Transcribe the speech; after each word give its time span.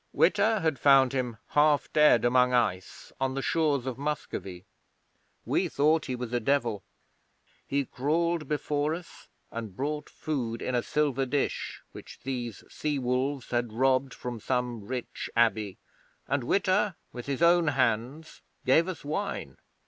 Witta 0.13 0.61
had 0.63 0.79
found 0.79 1.13
him 1.13 1.37
half 1.49 1.93
dead 1.93 2.25
among 2.25 2.53
ice 2.53 3.11
on 3.21 3.35
the 3.35 3.43
shores 3.43 3.85
of 3.85 3.99
Muscovy. 3.99 4.65
We 5.45 5.69
thought 5.69 6.05
he 6.07 6.15
was 6.15 6.33
a 6.33 6.39
devil. 6.39 6.81
He 7.67 7.85
crawled 7.85 8.47
before 8.47 8.95
us 8.95 9.27
and 9.51 9.75
brought 9.75 10.09
food 10.09 10.59
in 10.63 10.73
a 10.73 10.81
silver 10.81 11.27
dish 11.27 11.83
which 11.91 12.19
these 12.23 12.63
sea 12.67 12.97
wolves 12.97 13.51
had 13.51 13.73
robbed 13.73 14.15
from 14.15 14.39
some 14.39 14.87
rich 14.87 15.29
abbey, 15.35 15.77
and 16.27 16.45
Witta 16.45 16.95
with 17.13 17.27
his 17.27 17.43
own 17.43 17.67
hands 17.67 18.41
gave 18.65 18.87
us 18.87 19.05
wine. 19.05 19.57